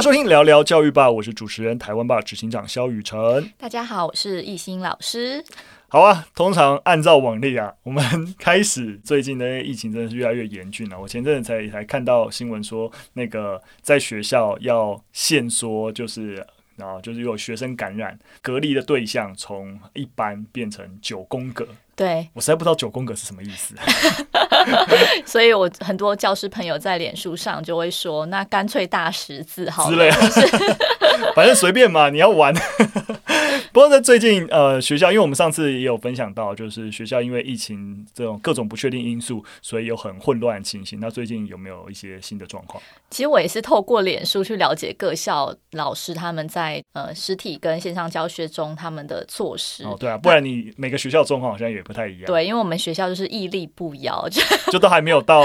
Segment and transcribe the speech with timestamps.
[0.00, 3.52] 家收听聊聊教育吧，我是主持人台湾吧执行长肖雨辰。
[3.58, 5.44] 大家好，我是艺兴老师。
[5.88, 10.98] 好啊，通常按照往例啊，我们开始最近的疫情真的是越来越严峻了。
[10.98, 16.46] 我前阵子才才看到新闻说，那个在学校要限缩，就是。
[16.78, 21.68] 啊，就是有学生感染，隔离的对象从一班变成九宫格。
[22.00, 23.74] 对，我实在不知道九宫格是什么意思。
[25.26, 30.76] 所以我很多教师朋友在脸书上就会说，那干脆大十字好了，之类的，
[31.36, 32.54] 反正随便嘛，你要玩。
[33.72, 40.98] 不过在最近，呃，学校因为我们上次也有分享到，就是学校因为疫情这种各种不确定因素，所以有很混乱的情形。
[40.98, 42.82] 那最近有没有一些新的状况？
[43.10, 49.84] 其实我也是透过脸书去了解各校老师他们在呃实体跟线上教学中他们的措施。
[49.84, 52.26] 哦，对啊，不然你每个学校状况好像也不太一样。
[52.26, 54.40] 对，因为我们学校就是屹立不摇，就
[54.70, 55.42] 就都还没有到。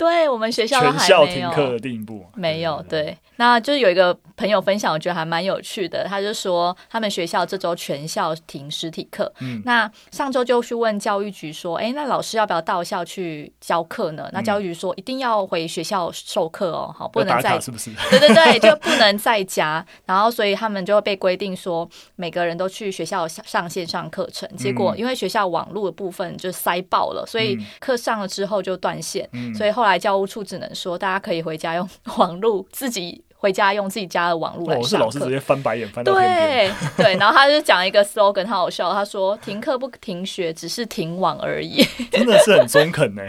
[0.00, 3.14] 对我们学校全校停课的地步，没有对。
[3.36, 6.06] 那就是有一个朋友分享，我觉得还蛮有趣的。
[6.08, 9.30] 他就说，他们学校这周全校停实体课。
[9.40, 14.28] 嗯，那上周就去问教育局说，哎，那老师要不要到校去教课呢？
[14.32, 17.90] 那教育局说，一定要回学校授课哦，好，不能在是不是？
[18.10, 19.84] 对对对，就不能在家。
[20.06, 24.48] 然后，所以他们就会被规定说，每个人都去学校上线上课程。
[24.56, 29.28] 结果，因为学校网络的部分就塞爆了，所以课上了之后就断线。
[29.54, 31.88] 所以后来教务处只能说，大家可以回家用
[32.18, 33.24] 网络自己。
[33.40, 34.86] 回家用自己家的网络来上课。
[34.86, 36.12] 哦、是老师直接翻白眼翻到。
[36.12, 41.82] 对对，然后他就讲一个 slogan，很好笑，他说：“停课不停学，只是停网而已。
[42.12, 43.22] ”真的是很中肯呢。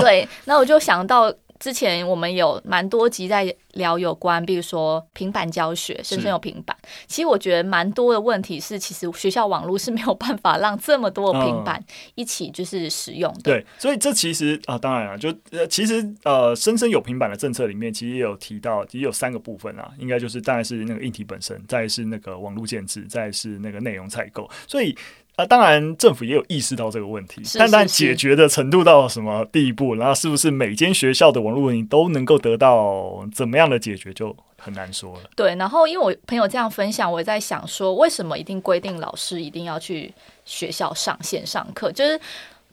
[0.00, 1.30] 对，那我就想到。
[1.58, 6.76] 之前我们有蛮多集在聊有关，比如说平板教学，生生有平板。
[7.06, 11.82] 其实我觉得蛮多的问题是，其实学校网络是没有办法让这么多的平板
[12.14, 13.40] 一起就是使用的。
[13.40, 24.96] 嗯、对，所以这其实啊，当然了，就呃，其实呃，深深有平板的政策里面，其实也有提到，也有三个部分啊，应该就是当然是那个硬体本身，再是那个网络建制，再是那个内容采购，所以。
[25.38, 35.30] 啊，当然，政府也有意识到这个问题，但但解决的程度到什么地步，然后是不是每间学校的网络问题都能够得到怎么样的解决，就很难说了。
[35.36, 40.12] 对，然后因为我朋友这样分享，我也在想说，为什么一定规定老师一定要去
[40.44, 41.92] 学校上线上课？
[41.92, 42.20] 就是。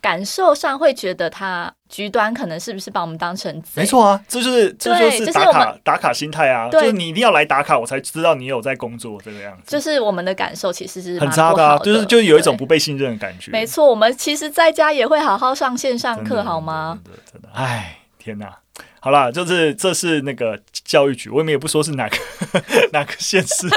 [0.01, 3.81] 感受上会觉得他局端可能是不是把我们当成贼？
[3.81, 9.63] 没错啊，这就是这就是打卡、就是、打卡心态啊，就是你一定要来打卡，我才知道你有在工作这个样子。
[9.72, 13.51] 就是我们的感受其实是很差的、啊，就是就有一种不被信任的感觉。
[13.51, 17.00] 没错，我们其实在家也会好好上线上课，好吗？
[17.03, 18.64] 真的真的，哎，天哪！
[18.99, 22.17] 好啦，就是这是那个教育局，我们也不说是哪个
[22.91, 23.67] 哪个县市。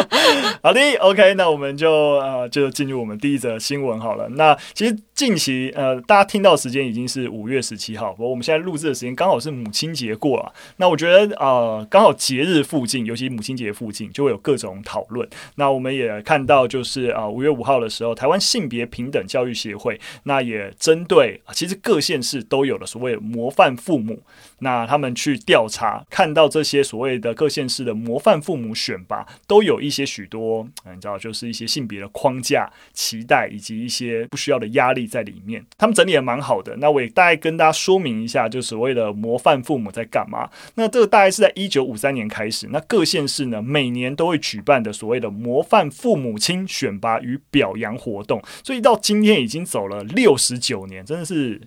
[0.62, 4.26] 好的，OK，那我们就呃就进入我们第一则新闻好了。
[4.30, 10.50] 那其实近期呃大家听到时间已经是五月十七号，不过我们现在录制的时间刚好是母亲节过了。
[10.78, 15.28] 那我觉得呃刚好节日附近，尤其母亲节附近，就会有各种讨论。
[15.56, 24.22] 那我们也看到就是啊五月五号的时候，台湾性别平等教育协会那也针对其实各县市都有了所谓模范父母。
[24.60, 35.64] 那他们去调查，看到这些所谓的各县市的模范父母选拔，都有一些许多，你知道，就是一些性别的框架、期待以及一些不需要的压力在里面。
[35.76, 36.76] 他们整理也蛮好的。
[36.76, 40.48] 那我也大概跟大家说明一下，就所谓的模范父母在干嘛。
[40.76, 51.60] 那这个大概是在一九五三年开始，那各县市呢每年都会举办的所谓的模范父母亲选拔与表扬活动，所以到今天已经走了六十九年，真的是。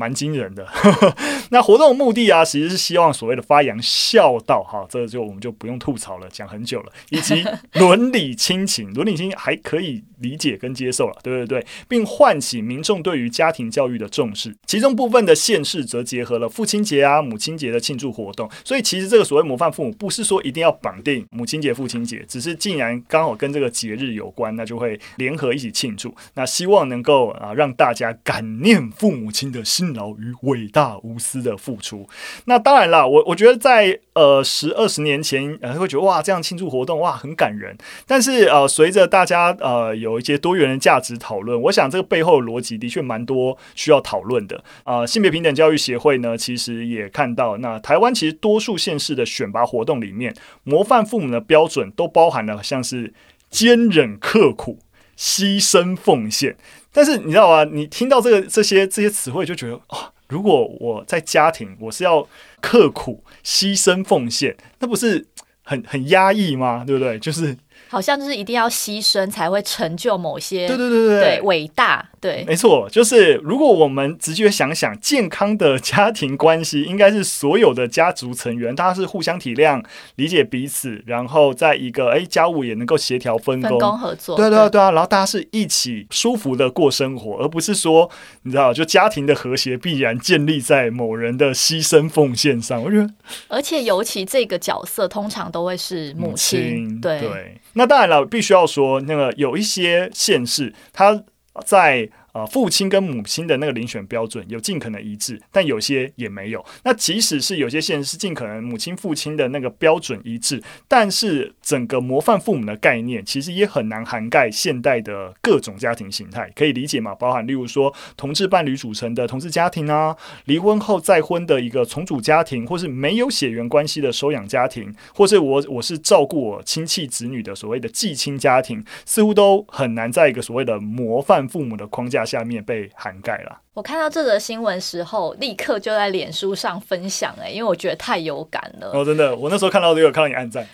[0.00, 0.66] 蛮惊人的，
[1.52, 7.44] 那活动的目的啊，其实是希望所谓的发扬孝道，哈，这个就我们就不用吐槽了，讲很久了，以及
[7.78, 14.54] 伦理亲情，伦理亲情还可以理解跟接受了，对对对，并唤起民众对于家庭教育的重视。
[14.66, 26.14] 其中部分的县市则结合了父亲节啊、母亲节的庆祝活动，所以其实这个所谓模范父母，不是说一定要绑定母亲节、父亲节，只是竟然刚好跟这个节日有关，那就会联合一起庆祝。
[26.34, 32.08] 那希望能够啊，让大家感念父母亲的辛劳与伟大无私的付出。
[32.46, 37.76] 那当然了，我我觉得在呃十二十年前，呃会觉得哇，这样庆祝活动哇很感人。
[38.06, 44.62] 但是呃，随着大家呃有有一些多元的价值讨论，我想这个背后的逻辑的确蛮多需要讨论的。
[44.84, 50.34] 呃，性别平等教育协会呢，其实也看到，那台湾其实多数县市的选拔活动里面，
[50.64, 53.14] 模范父母的标准都包含了像是
[53.48, 54.78] 坚忍刻苦、
[55.16, 56.56] 牺牲奉献。
[56.92, 57.64] 但是你知道吗？
[57.64, 62.26] 你听到这个这些这些词汇，就觉得、哦，如果我在家庭，我是要
[62.60, 65.26] 刻苦、牺牲、奉献，那不是
[65.62, 66.84] 很很压抑吗？
[66.86, 67.18] 对不对？
[67.18, 67.56] 就是。
[67.90, 79.82] 好像就是一定要牺牲才会成就某些对对对对对伟大对，没错，就是如果我们直接想想，健康的家庭关系应该是所有的家族成员，大家是互相体谅、
[80.16, 88.10] 理解彼此，然后在一个哎家务也能够协调分工、分工合作，对对对啊，然后大家是一起舒服的过生活，而不是说
[88.42, 92.82] 你知道，就家庭的和谐必然建立在某人的牺牲奉献上。
[92.82, 93.10] 我觉得，
[93.48, 97.59] 而且尤其这个角色通常都会是母亲，母亲对对。
[97.72, 101.22] 那当然了，必须要说那个有一些县市，它
[101.64, 102.10] 在。
[102.32, 106.64] 啊，父亲跟母亲的那个遴选标准有尽可能一致，但有些也没有。
[106.84, 117.14] 那即使是有些县是尽可能母亲父亲的那个标准一致，但是整个模范父母的概念其实也很难涵盖现代的各种家庭形态，可以理解吗？
[117.14, 133.60] 包含例如说同志伴侣组成的同志家庭啊，离婚后再婚的一个重组家庭，或是没有血缘关系的收养家庭，或是我我是照顾我亲戚子女的所谓的继亲家庭，似乎都很难在一个所谓的模范父母的框架下面被涵盖了。
[133.72, 138.90] 我看到这则新闻时候，立刻就在脸书上分享哎、欸，因为我觉得太有感了。
[138.92, 140.66] 哦，真的，我那时候看到都有看到你按赞。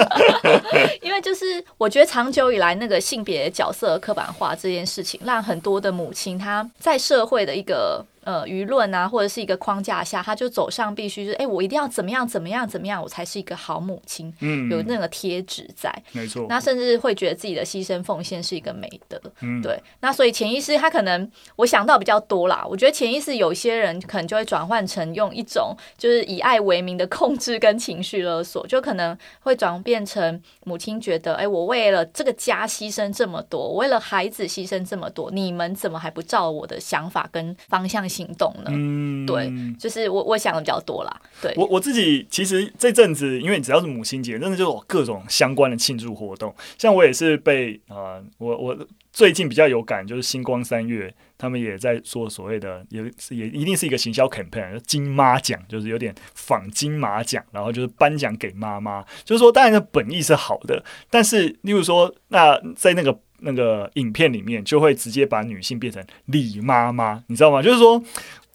[1.00, 8.04] 因为就是我觉得长久以来那个性别角色刻板化这件事情，让很多的母亲她在社会的一个。
[8.24, 14.30] 呃，舆论啊，或者是一个框架下，她就走上必须就是，哎，我一定要怎么样怎么样怎么样，我才是一个好母亲。
[14.40, 16.44] 嗯，有那个贴纸在，没错。
[16.46, 19.18] 那甚至会觉得自己的牺牲奉献是一个美德。
[19.40, 19.82] 嗯，对。
[20.00, 38.66] 那所以潜意识他可能我想到比较多啦，我觉得潜意识有些人可能就会转换成用一种就是以爱为名的控制跟情绪勒索，就可能会转变成母亲觉得，哎，我为了这个家牺牲这么多，我为了孩子牺牲这么多，你们怎么还不照我的想法跟方向行动呢？
[38.68, 41.20] 嗯，对，就是我我想的比较多啦。
[41.40, 46.54] 对，我我自己其实这阵子，因为只要是母亲节，真的就有各种相关的庆祝活动。
[46.76, 48.78] 像我也是被啊、呃，我我
[49.12, 53.00] 最近比较有感，就是星光三月他们也在做所谓的，也
[53.30, 59.02] 也一定是一个行销 campaign，金妈奖，就是有点仿金马奖，然后就是颁奖给妈妈。
[59.24, 63.18] 就是说，当然的本意是好的，但是例如说，那在那个。
[63.40, 67.62] 那个影片里面就会直接把女性变成李妈妈，你知道吗？
[67.62, 68.02] 就是说，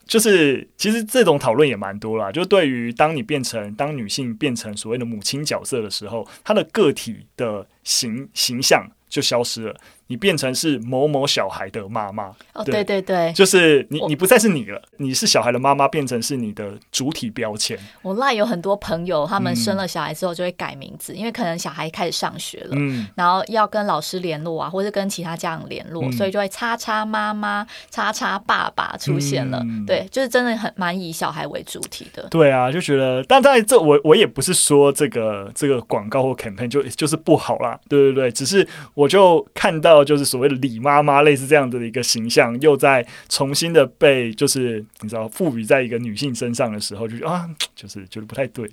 [0.06, 2.30] 就是其实这种讨论也蛮多啦。
[2.30, 9.76] 就对于当你变成当女性变成所谓的母亲角色的时候，她的个体的形形象就消失了。
[10.14, 17.76] 你变成是某某小孩的妈妈哦，对对对，就是你，你不再是你了，你是小孩的妈妈，变成是你的主体标签。
[18.04, 29.62] 我赖有很多朋友，他们生了小孩之后就会改名字，嗯、因为可能小孩开始上学了，嗯，然后要跟老师联络啊，或者跟其他家长联络，嗯、所以就会叉叉妈妈、叉叉爸爸出现了。
[29.64, 32.28] 嗯、对，就是真的很蛮以小孩为主体的。
[32.30, 40.03] 对啊，就觉得，但在这我我也不是说这个这个广告或 campaign 就就是不好啦，对对对，只是我就看到。
[40.04, 48.70] 就是所谓的李妈妈，类似这样的一个形象，又在重新的被就是你知道赋予在一个女性身上的时候，就觉得啊，就是觉得不太对。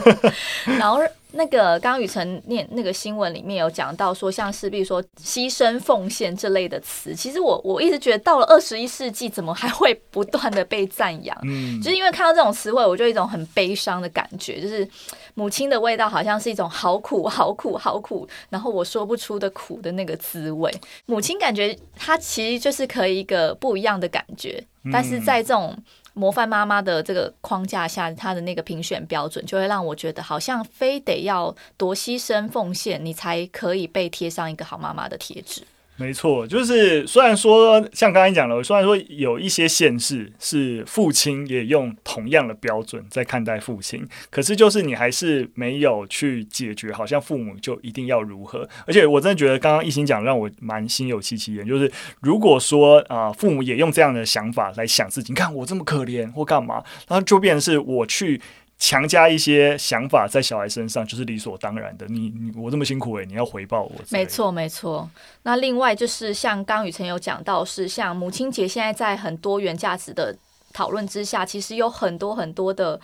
[0.78, 1.00] 然后
[1.32, 11.36] 那个刚刚雨辰念那个新闻里面有讲到说，像是比如说牺牲奉献这类的词，其实我我一直觉得到了二十一世纪，怎么还会不断的被赞扬？
[11.44, 14.88] 嗯，就是因为看到这种词汇，我就有一种很悲伤的感觉，就是
[15.34, 20.72] 母亲的味道好像是一种好苦、好苦、好苦，然后我说不出的苦的那个滋味。
[21.04, 25.76] 母亲感觉它其实就是可以一个不一样的感觉，但是在这种。
[26.18, 35.62] 模范妈妈的这个框架下，她的那个评选标准就会让我觉得，好像非得要多牺牲奉献，你才可以被贴上一个好妈妈的贴纸。
[35.98, 48.68] 没错，就是虽然说像刚才讲了，虽然说有一些县市是父亲也用同样的标准在看待父亲，可是就是你还是没有去解决，好像父母就一定要如何。
[48.86, 58.40] 而且我真的觉得刚刚一心讲让我蛮心有戚戚焉，就是如果说啊、父母也用这样的想法来想自己，你看我这么可怜或干嘛，然后就变成是我去。
[58.78, 62.06] 强加一些想法在小孩身上，就是理所当然的。
[62.08, 63.92] 你你我这么辛苦诶，你要回报我。
[64.10, 65.08] 没错没错。
[65.44, 70.36] 那另外就是像刚雨辰有讲到，是像母亲节现在在很多元价值的
[70.74, 73.00] 讨论之下，其实有很多很多的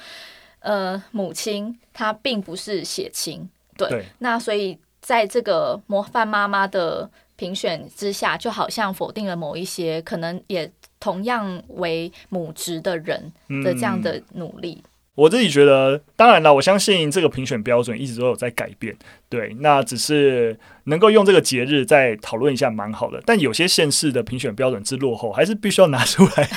[0.61, 3.49] 呃母亲，她并不是血亲。
[3.76, 3.88] 对。
[3.88, 13.33] 对那所以在这个模范妈妈的评选之下，就好像否定了某一些可能也同样为母职的人
[13.64, 14.83] 的这样的努力。
[14.85, 18.97] 嗯我自己觉得，当然了，我相信这个评选标准一直都有在改变。
[19.28, 23.23] 对，那只是能够用这个节日再讨论一下，蛮好的。
[23.26, 26.49] 但有些县市的评选标准之落后，还是必须要拿出来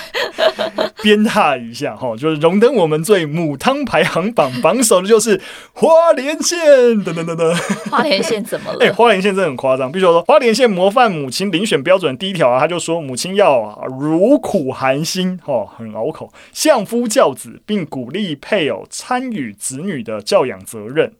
[1.03, 5.39] 鞭挞一下哈，就是荣登我们最母汤排行榜榜首的就是
[5.73, 6.57] 花莲县，
[7.03, 7.55] 等等等等。
[7.91, 8.77] 花莲县怎么了？
[8.79, 9.91] 哎、欸，花莲县真的很夸张。
[9.91, 21.13] 比如说，花莲县模范母亲遴选标准第一条啊，他就说母亲要如苦含辛，哈，很拗口，相夫教子，并鼓励配偶参与子女的教养责任。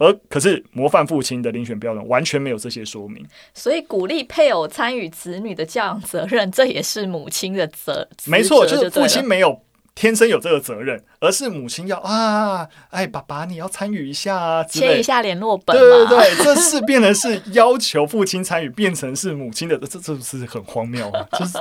[0.00, 8.08] 而可是模范父亲的遴选标准完全没有这些说明，所以鼓励配偶参与子女的教养责任，这也是母亲的责。
[8.24, 9.60] 没错，就是父亲没有。
[9.94, 15.76] 天生有这个责任，而是母亲要啊，哎，爸爸你要参与一下啊，签一下联络本。
[15.76, 21.58] 对对对，这是变成是要求父亲参与，变成是母亲的，这这是很荒谬啊，就是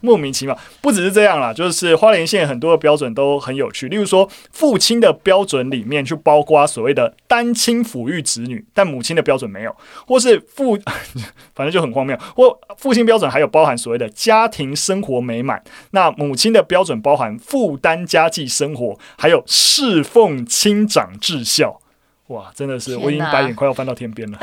[0.00, 0.56] 莫名其妙。
[0.80, 10.78] 不只是这样啦，就是花莲县很多的标准都很有趣，例如说父亲的标准里面就包括所谓的单亲抚育子女，但母亲的标准没有，或是父，
[11.54, 12.16] 反正就很荒谬。
[12.34, 17.55] 或父亲标准还有包含所谓的家庭生活美满，那母亲的标准包含父。
[17.56, 21.80] 负担家计生活，还有侍奉亲长至孝，
[22.26, 24.38] 哇，真的是我已经白眼快要翻到天边了。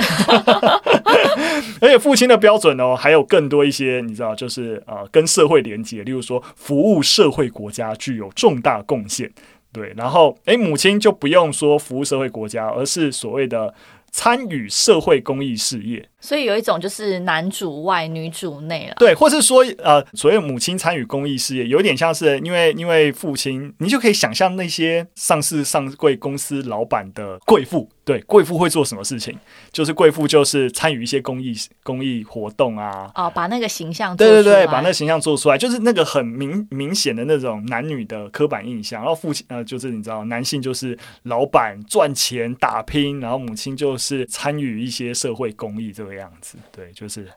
[1.79, 9.31] 而且父亲的标准哦，还有更多一些，你知道，就是呃，跟社会连接，例如说服务社会国家，具有重大贡献。
[9.71, 13.71] 对，然后诶，母亲就不用说服务社会国家，而是所谓的
[14.13, 16.07] 参与社会公益事业。
[16.21, 29.37] 所以有一种就是男主外女主内了，对，或是说呃，所谓母亲参与公益事业，有点像是因为因为父亲，你就可以想象那些上市上柜公司老板的贵妇，对，贵妇会做什么事情？
[29.71, 39.01] 就是贵妇就是参与一些公益公益活动啊，哦，把那个形象对对对，把那个形象做出来，就是那个很明明显的那种男女的刻板印象。
[39.01, 46.13] 然后父亲呃，就是你知道，男性就是老板赚钱打拼，然后母亲就是参与一些社会公益这个。
[46.13, 47.27] 样子对，就是，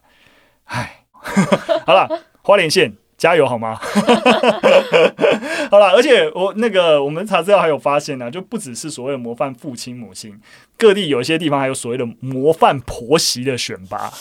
[0.64, 1.02] 唉，
[1.86, 2.06] 好了，
[2.42, 3.80] 花莲县加油好吗？
[5.70, 10.38] 好了，而且我那个我们查资料还有发现呢、啊，就不只是所谓的模范父亲母亲，
[10.78, 14.12] 各地有一些地方还有所谓的模范婆媳的选拔。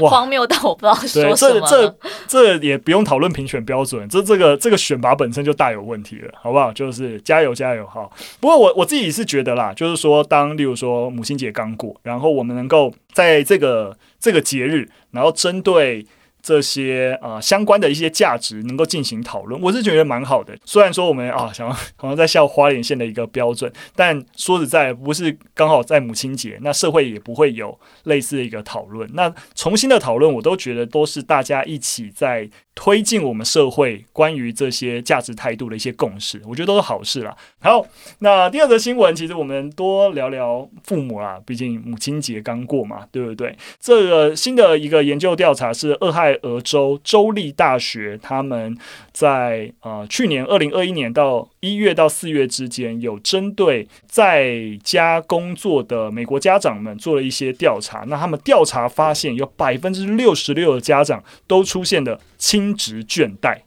[0.00, 1.36] 荒谬到我不知道说什么。
[1.36, 6.72] 这这这也不用讨论评选标准，这这个这个选拔本身就大有问题了，好不好？
[6.72, 8.10] 就是加油加油哈。
[8.40, 16.04] 不过我我自己是觉得啦，就是说当例如说母亲节刚过，然后我们能够在这个这个节日，然后针对。
[16.42, 20.56] 这些啊、相关的一些价值能够进行讨论，我是觉得蛮好的。
[20.64, 29.08] 虽然说我们啊 想好像在笑花莲县的一个标准，但说实在，不是刚好在母亲节，那社会也不会有类似的一个讨论。
[29.14, 32.48] 那重新的讨论，我都觉得都是大家一起在。
[32.72, 37.36] 推进我们社会关于这些价值态度的一些共识，我觉得都是好事啦。
[37.60, 37.84] 好，
[38.20, 43.54] 那第二则新闻，其实我们多聊聊父母啦，毕竟母亲节刚过嘛，对不对？
[43.78, 48.76] 这个新的一个研究调查是俄亥俄州州立大学，他们
[49.12, 58.04] 在呃去年二零二一年到一月到四月之间，有针对在家工作的美国家长们做了一些调查。
[58.08, 62.70] 那他们调查发现，有百分之六十六的家长都出现的轻。
[62.80, 63.58] 职倦怠，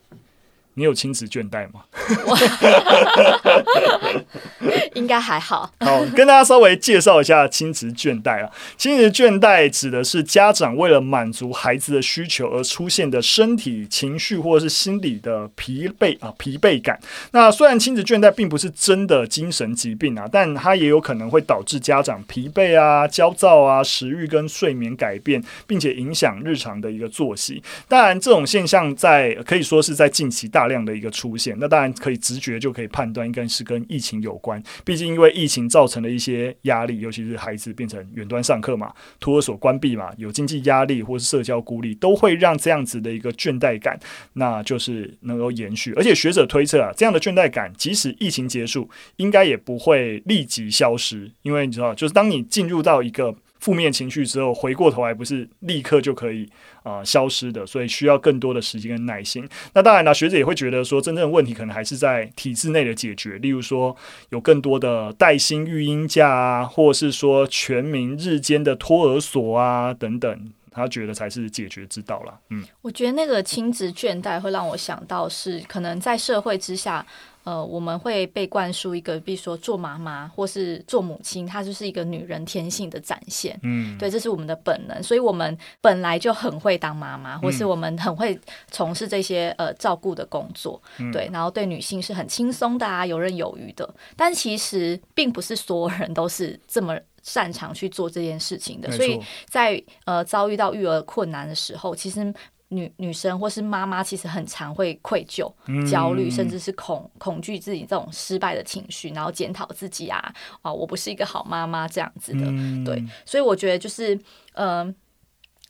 [0.75, 1.82] 你有亲子倦怠吗？
[4.96, 5.72] 应该还好。
[5.80, 8.50] 好，跟大家稍微介绍一下亲子倦怠啊。
[8.77, 17.00] 亲子倦怠指的是家长为了满足孩子的需求而出现的身体、情绪或者是心理的疲惫啊疲惫感。
[17.32, 27.62] 那虽然亲子倦怠并不是真的精神疾病啊，但它也有可能会导致家长疲惫啊、焦躁啊、食欲跟睡眠改变，并且影响日常的一个作息。
[27.88, 31.58] 当然，这种现象在可以说是在近期大大量的一个出现。
[31.60, 34.63] 那当然可以直觉就可以判断，应该是跟疫情有关。
[34.86, 44.00] 毕竟因为疫情造成的一些压力，尤其是孩子变成远端上课嘛，托儿所关闭嘛，有经济压力或是社交孤立，都会让这样子的一个倦怠感，
[44.34, 45.91] 那就是能够延续。
[45.98, 53.36] 而且学者推测啊，这样的倦怠感即使疫情结束，应该也不会立即消失，因为你知道，就是当你进入到一个。
[53.60, 56.50] 负面情绪之后，回过头来不是立刻就可以、
[56.84, 59.48] 呃、消失的，所以需要更多的时间跟耐心。
[59.74, 63.96] 那当然了，学者也会觉得说，真正的问题可能还是在体制内的解决，例如说
[64.30, 72.40] 有更多的带薪育婴假啊，或是说全民日间的托儿所啊等等，他觉得才是解决之道了。
[72.50, 77.06] 嗯，我觉得那个亲子倦怠会让我想到是可能在社会之下。
[77.43, 83.59] 呃，我们会被灌输一个，比如说做妈妈或是做母亲，她就是一个女人天性的展现。
[83.63, 88.39] 嗯，对，这是我们的本能，所以我们本来就很会当妈妈，或是我们很会
[88.71, 90.81] 从事这些呃照顾的工作。
[91.00, 93.93] 嗯、对，然后对女性是很轻松的啊，游刃有余的。
[94.15, 99.19] 但其实并不是所有人都是这么擅长去做这件事情的，所以
[99.50, 102.33] 在呃遭遇到育儿困难的时候，其实。
[102.74, 105.51] 女女生或是妈妈其实很常会愧疚、
[105.89, 110.20] 焦虑，甚至是恐恐惧自己这种失败的情绪，然后检讨自己啊
[110.62, 112.46] 啊，我不是一个好妈妈这样子的。
[112.84, 114.20] 对，所以我觉得就是
[114.53, 114.94] 呃。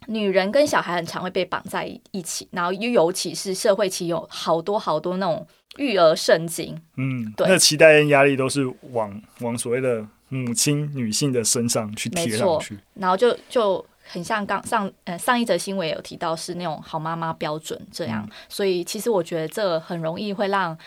[0.08, 20.78] 女人跟小孩很常会被绑在一起，然后又尤其是社会期有好多好多那种育儿圣经，嗯，对，那期待跟压力都是往往所谓的母亲女性的身上去贴上去，然后就就很像刚上呃上一则新闻有提到是那种好妈妈标准这样，嗯，所以其实我觉得这很容易会让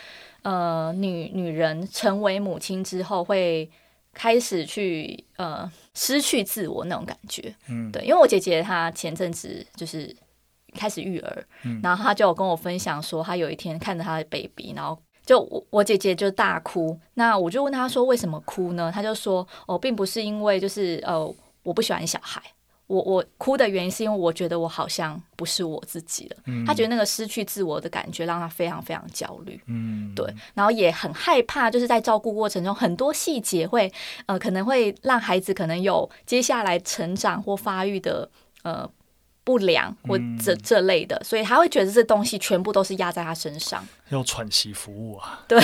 [0.43, 3.69] 呃女女人成为母亲之后会。
[4.13, 10.11] 开始去呃失去自我那种感觉，嗯，对，因为我姐姐她前阵子就是
[10.73, 18.91] 开始育儿，嗯，然后她就有跟我分享说，她有一天看着她的 baby，然后就我我姐姐就大哭，那我就问她说为什么哭呢？
[18.91, 21.31] 她就说哦，并不是因为就是呃
[21.61, 22.41] 我不喜欢小孩。
[22.87, 26.37] 我我哭的原因是因为我觉得我好像不是我自己了。
[26.45, 29.61] 嗯，他觉得那个失去自我的感觉让他非常非常焦虑。
[29.67, 33.91] 嗯，对，然后也很害怕，就是在照顾过程中很多细节会
[34.25, 38.29] 呃可能会让孩子可能有接下来成长或发育的
[38.63, 38.89] 呃
[39.43, 45.43] 不良或这这类的，所以他会觉得这东西全部都是压在他身上，要喘息服务啊。
[45.45, 45.59] 对，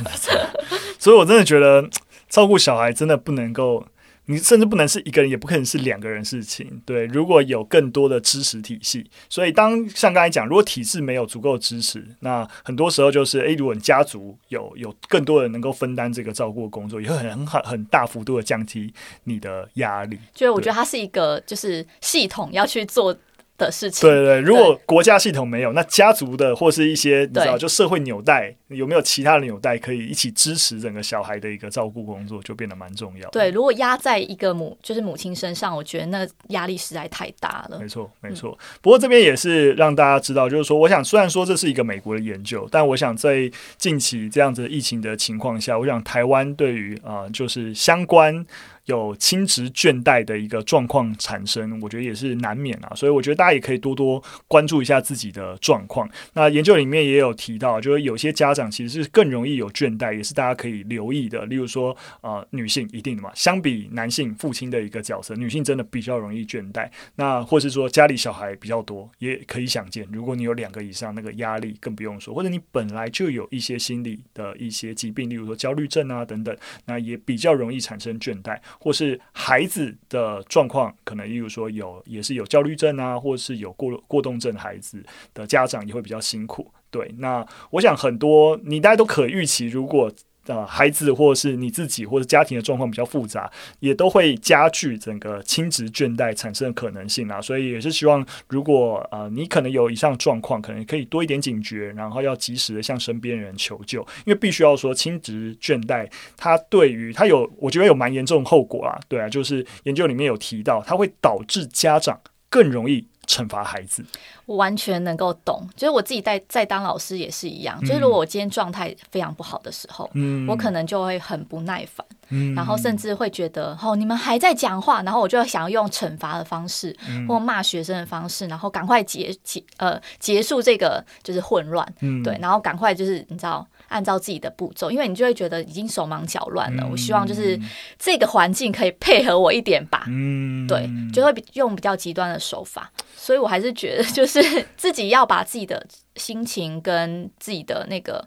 [0.98, 1.88] 所以我真的觉得
[2.28, 3.86] 照顾小孩真的不能够。
[4.26, 6.82] 你甚至不能是一个人，也不可能是两个人事情。
[6.86, 18.92] 对，如果有更多的支持体系，所以当像刚才讲，如果体制没有足够支持，那很多时候就是，诶，如果你家族有有更多人能够分担这个照顾工作，也会很很很大幅度的降低
[19.24, 20.18] 你的压力。
[20.32, 23.14] 就我觉得它是一个就是系统要去做
[23.56, 24.08] 的事情。
[24.08, 33.28] 对对对，如果国家系统没有，那家族的或是一些你知道，就社会纽带有没有其他的纽带可以一起支持整个小孩的一个照顾工作，就变得蛮重要。
[33.30, 37.78] 对，如果压在一个母就是母亲身上，我觉得那压力实在太大了。
[37.78, 38.56] 没错，没错。
[38.60, 38.78] 嗯。
[38.80, 48.44] 不过这边也是让大家知道，就是说，我想虽然说这是一个美国的研究，但我想在近期这样子疫情的情况下，我想台湾对于啊，呃，就是相关。
[48.86, 56.08] 有亲职倦怠的一个状况产生，我觉得也是难免啊，所以我觉得大家也可以多多关注一下自己的状况。
[56.34, 61.46] 那研究里面也有提到，就是有些家长其实是更容易有倦怠，也是大家可以留意的。
[61.46, 66.88] 例如说，呃，女性一定的嘛，相比男性父亲的一个角色，女性真的比较容易倦怠。
[67.16, 78.58] 那或是说家里小孩比较多，也可以想见，如果你有两个以上，那个压力更不用说，或者你本来就有一些心理的一些疾病，例如说焦虑症啊等等，那也比较容易产生倦怠。
[78.80, 86.70] 或是孩子的状况，可能例如说有也是有焦虑症啊，或是有过过动症，孩子的家长也会比较辛苦。
[86.90, 90.12] 对，那我想很多你大家都可预期，如果。
[90.46, 97.40] 呃，孩子或者是你自己或者家庭的状况比较复杂，也都会加剧整个亲职倦怠产生的可能性啊。
[97.40, 104.00] 所以也是希望，如果呃你可能有以上状况，可能可以多一点警觉，然后要及时的向身边人求救。
[104.26, 108.98] 因为必须要说，亲职倦怠它对于它有，我觉得有蛮严重的后果啊。
[109.08, 112.20] 对啊，就是研究里面有提到，它会导致家长
[112.54, 114.04] 更容易惩罚孩子。
[114.46, 137.58] 我完全能够懂，就是我自己在在当老师也是一样，嗯、就是如果我今天状态非常不好的时候，嗯，我可能就会很不耐烦，嗯，然后甚至会觉得哦，你们还在讲话，然后我就想要用惩罚的方式，嗯、或骂学生的方式，然后赶快结结呃结束这个就是混乱，嗯，对，然后赶快就是你知道按照自己的步骤，因为你就会觉得已经手忙脚乱了，嗯、我希望就是
[137.98, 144.42] 这个环境可以配合我一点吧，嗯，对，就会用比较极端的手法，所以我还是觉得就是。
[144.76, 145.84] 自己要把自己的
[146.16, 148.22] 心情跟自己的那个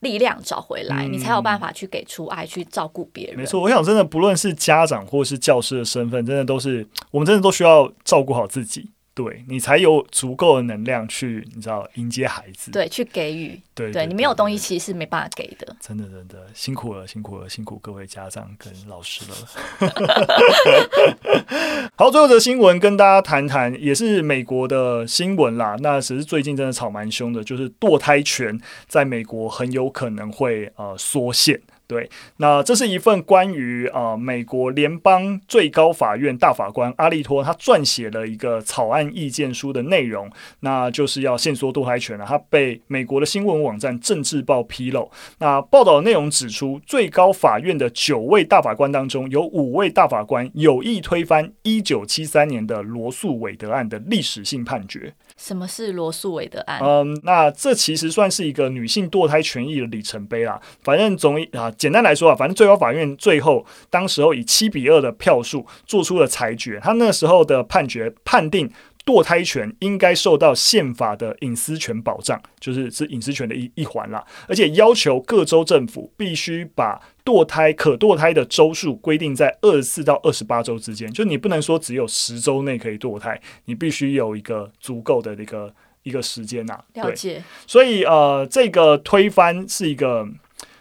[0.00, 3.38] 力量找回来，嗯、你才有办法去给出爱，去照顾别人。
[3.38, 8.90] 没错，我想真的，不论是家长或是教师的身份，真的都是我们真的都需要照顾好自己。
[9.14, 15.76] 对，你才有足够的能量去，你知道迎接孩子，对，去给予，对，对，对，你没有东西其实是没办法给的。
[15.80, 19.36] 真的，真的辛苦了，辛苦了，辛苦各位家长跟老师了。
[21.94, 25.76] 好，最后的新闻跟大家谈谈，也是美国的新闻啦。
[25.80, 31.60] 那只是最近真的吵蛮凶的，就是堕胎权在美国很有可能会呃缩限。
[31.92, 42.24] 对，那这是一份关于啊、呃、美国联邦最高法院大法官阿利托他撰写了一个草案意见书的内容，那就是要限缩堕胎权了。
[42.26, 55.12] 他被美国的新闻网站《政治报》披露，那报道的内容指出，最高法院的九位大法官当中，有五位大法官有意推翻一九七三年的罗诉韦德案的历史性判决。
[55.42, 56.80] 什么是罗素韦德案？
[56.80, 60.60] 嗯，那这其实算是一个女性堕胎权益的里程碑啦。
[60.84, 68.70] 反正总啊，简单来说啊，反正最高法院最后当时候以七比二的票数做出了裁决，他那时候的判决判定。
[69.04, 74.24] 堕胎权应该受到宪法的隐私权保障，就是是隐私权的一一环啦。
[74.46, 86.78] 而且要求各州政府必须把堕胎可堕胎的周数规定在二十四到二十八周之间，就你不能说只有十周内可以堕胎，你必须有一个足够的一个一个时间呐。
[86.94, 87.42] 了解。
[87.66, 90.28] 所以呃，这个推翻是一个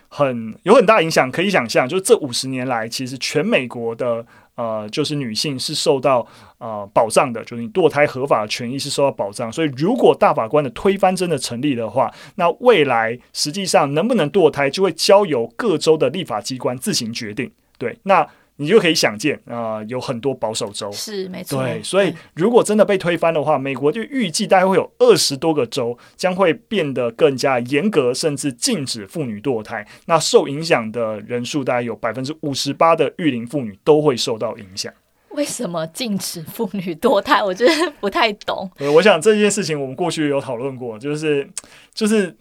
[0.10, 4.26] 很有很大影响，可以想象，就是这五十年来，其实全美国的。
[4.62, 6.28] 呃，就是女性是受到
[6.60, 9.52] 呃保障的，就是你堕胎合法权益是受到保障。
[9.52, 17.52] 所以，如果大法官的推翻真的成立的话，那未来实际上能不能堕胎，就会交由各州的立法机关自行决定。
[17.78, 18.28] 对，那。
[18.62, 21.64] 你就可以想见啊、呃，有很多保守州是没错。
[21.64, 29.88] 对，所以如果真的被推翻的话，美国就预计大概会有二十多个州将会变得更加严格，甚至禁止妇女堕胎。
[30.06, 34.94] 那受影响的人数大概有百分之五十八的育龄妇女都会受到影响。
[35.32, 37.42] 为什么禁止妇女堕胎？
[37.44, 38.70] 我觉得不太懂。
[38.94, 41.50] 我想这件事情我们过去有讨论过，就是
[41.94, 42.38] 就是。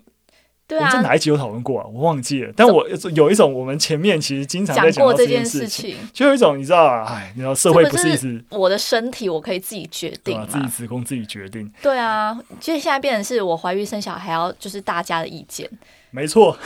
[0.71, 1.87] 对啊，我们在哪一集有讨论过啊？
[1.93, 2.53] 我忘记了。
[2.55, 11.69] 但我有一种，我们前面其实经常在讲过这件事情，就有一种你知道啊，哎，你知道社会不是一直我的身体我可以自己决定嘛，自己子宫自己决定。
[11.83, 15.69] 对啊，其实现在变成是我怀孕生小孩要就是大家的意见。
[16.13, 16.57] 没错，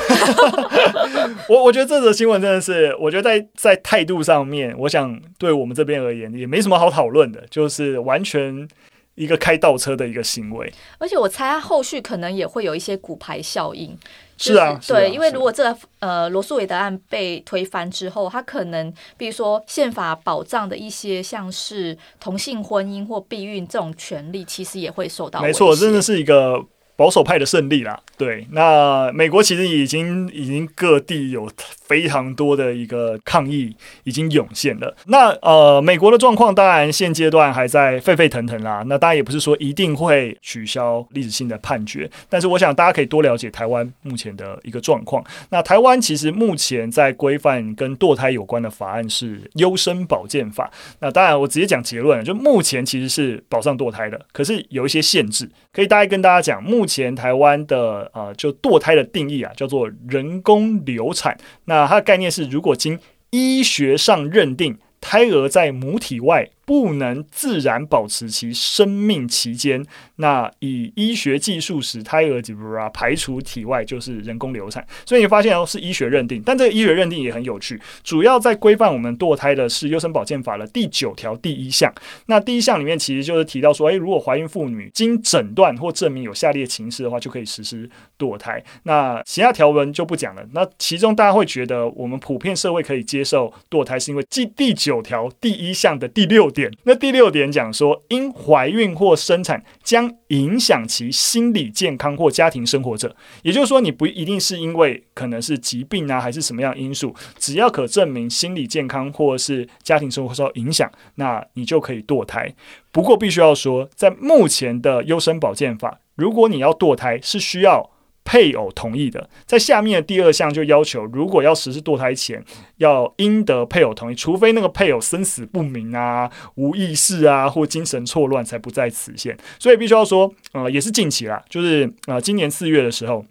[1.48, 8.68] 我我觉得这则新闻真的是，我觉得在在态度上面，我想对我们这边而言也没什么好讨论的，就是完全。
[9.14, 13.96] 一个开倒车的一个行为，而且我猜他后续可能也会有一些骨牌效应。
[14.36, 25.40] 是啊，对，因为如果这个呃罗素韦德案被推翻之后，他可能比如说宪法保障的一些像是同性婚姻或避孕这种权利，其实也会受到。
[25.40, 26.64] 没错，真的是一个。
[26.96, 31.50] 保守派的胜利啦，对，那美国其实已经已经各地有
[31.82, 34.96] 非常多的一个抗议已经涌现了。
[35.06, 38.84] 那呃，美国的状况当然现阶段还在沸沸腾腾啦。
[38.86, 45.24] 那当然也不是说一定会取消历史性的判决，但是我想大家可以多了解台湾目前的一个状况。
[45.50, 50.70] 那台湾其实目前在规范跟堕胎有关的法案是优生保健法。
[51.00, 56.83] 那当然我直接讲结论，就目前其实是保障堕胎的，可是有一些限制，可以大概跟大家讲目。
[56.84, 61.34] 目前台湾的呃，就堕胎的定义啊，叫做人工流产。
[61.64, 66.50] 那它的概念是，如果经医学上认定胎儿在母体外。
[66.66, 69.84] 不能自然保持其生命期间，
[70.16, 74.82] 那以医学技术使胎儿排除体外，就是人工流产。
[75.04, 81.92] 所以你发现哦，是医学认定，但这个医学认定也很有趣，主要在规范我们堕胎的是《优生保健法》的第九条第一项。
[82.26, 88.64] 那第一项里面其实就是提到说，诶，如果怀孕妇女经诊断或证明有下列情势的话，就可以实施堕胎。
[88.84, 90.42] 那其他条文就不讲了。
[90.52, 96.53] 那其中大家会觉得，我们普遍社会可以接受堕胎，是因为第第九条第一项的第六。
[96.54, 112.54] 点，那第六点讲说，因怀孕或生产将影响其心理健康或家庭生活者，也就是说，你不一定是因为可能是疾病啊，还是什么样因素，只要可证明心理健康或是家庭生活受到影响，那你就可以堕胎。
[112.92, 117.90] 不过，必须要说，在目前的优生保健法，如果你要堕胎，是需要。
[118.24, 122.42] 配偶同意的，在下面的第二项就要求，如果要实施堕胎前，
[122.78, 129.36] 要应得配偶同意，除非那个配偶生死不明啊、无意识啊或精神错乱，才不在此限。
[129.58, 133.24] 所以必须要说，呃，也是近期啦，就是呃，今年四月的时候，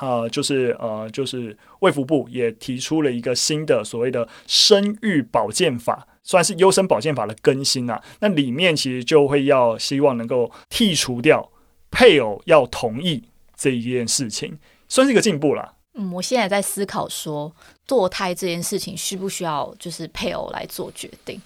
[0.00, 8.00] 呃，就是呃，就是卫福部也提出了一个新的所谓的生育保健法，算是优生保健法的更新啊。
[8.20, 11.50] 那里面其实就会要希望能够剔除掉
[11.90, 13.24] 配偶要同意。
[13.58, 14.56] 这一件事情
[14.88, 15.74] 算是一个进步了。
[15.94, 17.52] 嗯，我现在在思考说，
[17.86, 21.40] 堕胎这件事情需不需要就是配偶来做决定？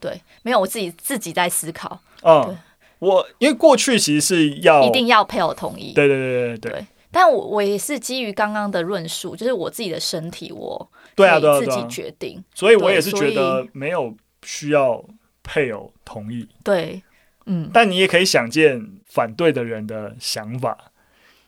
[0.00, 2.00] 对，没有，我自己自己在思考。
[2.22, 2.58] 嗯，
[2.98, 5.92] 我因为过去其实是要一定要配偶同意。
[5.92, 6.72] 对对对对对。
[6.72, 12.42] 对，但我我也是基于刚刚的论述，就是我自己的身体，我对啊，对啊，自己决定。
[12.54, 15.04] 所以我也是觉得没有需要
[15.42, 16.48] 配偶同意。
[16.64, 17.02] 对，
[17.44, 17.68] 嗯。
[17.70, 20.89] 但你也可以想见反对的人的想法。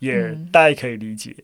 [0.03, 1.35] 也大概可以理解。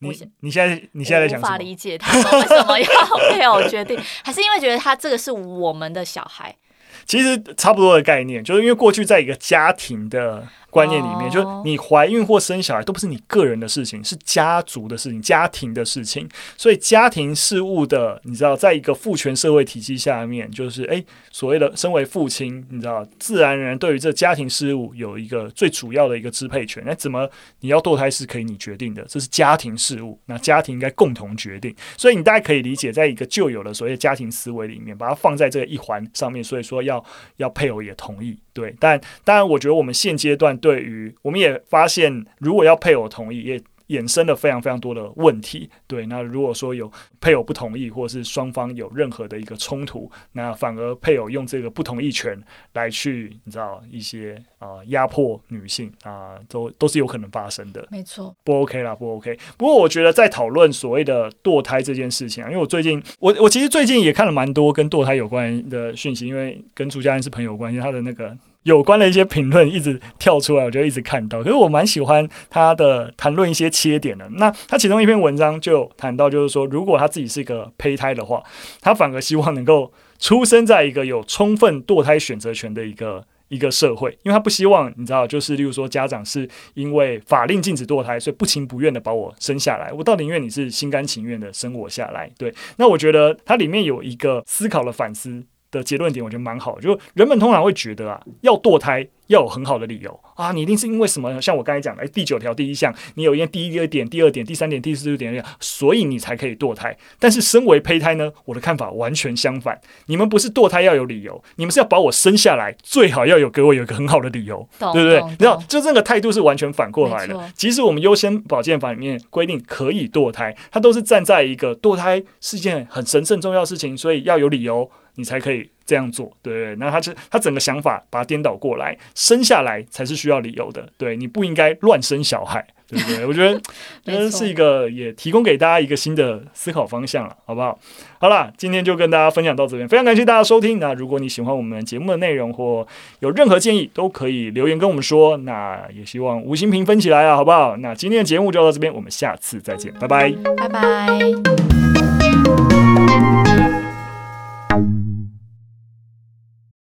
[0.00, 1.38] 嗯、你你现在你现在在想？
[1.38, 2.88] 无法理解他 为什么要
[3.30, 6.56] 配偶决定， 还是因为觉得他这个是我们的小孩？
[7.04, 16.28] 其实差不多的概念，就是因为过去在一个家庭的观念里面，就是你怀孕或生小孩都不是你个人的事情，是家族的事情、家庭的事情。
[16.56, 26.82] 所以家庭事务的，你知道，在一个父权社会体系下面，就是诶，所谓的身为父亲，你知道，自然而然对于这家庭事务有一个最主要的一个支配权。
[26.86, 27.28] 那怎么
[27.60, 31.74] 你要堕胎是可以你决定的，这是家庭事务，那家庭应该共同决定。
[31.96, 37.04] 所以你大概可以理解，在一个旧有的所谓家庭思维里面，把它放在这个一环上面，所以说要
[37.36, 38.38] 要配偶也同意。
[38.52, 45.68] 对，但当然，我觉得我们现阶段对于，我们也发现，如果要配偶同意，也衍生了非常非常多的问题。
[45.88, 46.88] 对，那如果说有
[47.20, 52.40] 配偶不同意，或者是双方有任何的一个冲突，那反而配偶用这个不同意权
[52.74, 57.84] 来去，你知道一些啊呃、压迫女性啊、呃，都都是有可能发生的。
[57.90, 59.36] 没错，不 OK 啦，不 OK。
[59.58, 68.38] 不过我觉得在讨论所谓的堕胎这件事情啊，因为我最近我我其实最近也看了蛮多跟堕胎有关的讯息，因为跟朱家安是朋友关系，他的那个。
[68.64, 71.42] 有关的一些评论一直跳出来，我就一直看到。
[71.42, 74.28] 可是我蛮喜欢他的谈论一些切点的。
[74.34, 78.42] 那他其中一篇文章就谈到，就是说，如果他自己是一个胚胎的话，
[78.80, 89.90] 他反而希望能够出生在一个有充分堕胎选择权的一个一个社会，因为他不希望你知道，就是例如说，家长是因为法令禁止堕胎，所以不情不愿的把我生下来。
[89.92, 92.30] 我倒宁愿你是心甘情愿的生我下来。
[92.38, 96.78] 对，那我觉得它里面有一个思考的反思的结论点，我觉得蛮好。
[96.80, 101.40] 就人们通常会觉得啊，要堕胎要有很好的理由啊，你一定是因为什么？
[101.40, 106.96] 像我刚才讲的，哎，第九条第一项，你有因为第一个点、第二点、第三点、第四点，所以你才可以堕胎。
[107.18, 109.80] 但是身为胚胎呢，我的看法完全相反。
[110.06, 115.22] 你们不是堕胎要有理由，你们是要把我生下来，最好要有给我有一个很好的理由，对不对？
[115.22, 117.52] 你知道，就这个态度是完全反过来的。
[117.54, 124.90] 即使我们优先保健法里面规定可以堕胎，它都是站在一个堕胎是件很神圣重要的事情，所以要有理由。
[125.20, 133.26] 你才可以这样做，对对，那他这他整个想法把它颠倒过来，生下来才是需要理由的，对，你不应该乱生小孩，对不对？
[133.26, 133.60] 我觉得
[134.04, 137.78] 这是一个也提供给大家一个新的思考方向了，好不好？
[138.18, 140.78] 好了，今天就跟大家分享到这边，非常感谢大家收听。
[140.78, 142.86] 那如果你喜欢我们节目的内容或
[143.20, 145.36] 有任何建议，都可以留言跟我们说。
[145.38, 147.76] 那也希望五星评分起来啊，好不好？
[147.78, 151.18] 那今天的节目就到这边，我们下次再见，拜拜，拜拜。